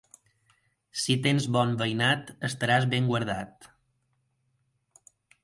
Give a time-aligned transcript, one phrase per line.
[1.01, 3.71] Si tens bon veïnat estaràs ben guardat.